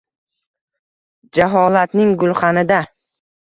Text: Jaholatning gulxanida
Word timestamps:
Jaholatning 1.39 2.17
gulxanida 2.25 2.83